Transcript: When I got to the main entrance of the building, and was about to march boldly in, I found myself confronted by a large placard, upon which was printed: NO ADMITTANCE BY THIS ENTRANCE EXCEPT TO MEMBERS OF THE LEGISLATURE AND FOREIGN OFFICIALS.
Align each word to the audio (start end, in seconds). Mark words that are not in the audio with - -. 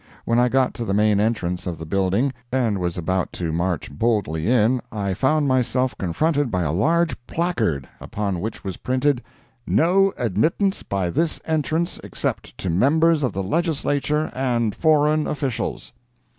When 0.25 0.39
I 0.39 0.49
got 0.49 0.73
to 0.73 0.83
the 0.83 0.95
main 0.95 1.19
entrance 1.19 1.67
of 1.67 1.77
the 1.77 1.85
building, 1.85 2.33
and 2.51 2.79
was 2.79 2.97
about 2.97 3.31
to 3.33 3.51
march 3.51 3.91
boldly 3.91 4.47
in, 4.49 4.81
I 4.91 5.13
found 5.13 5.47
myself 5.47 5.95
confronted 5.95 6.49
by 6.49 6.63
a 6.63 6.71
large 6.71 7.15
placard, 7.27 7.87
upon 7.99 8.39
which 8.39 8.63
was 8.63 8.77
printed: 8.77 9.21
NO 9.67 10.11
ADMITTANCE 10.17 10.81
BY 10.81 11.11
THIS 11.11 11.39
ENTRANCE 11.45 11.99
EXCEPT 12.03 12.57
TO 12.57 12.71
MEMBERS 12.71 13.21
OF 13.21 13.31
THE 13.33 13.43
LEGISLATURE 13.43 14.31
AND 14.33 14.73
FOREIGN 14.73 15.27
OFFICIALS. 15.27 15.93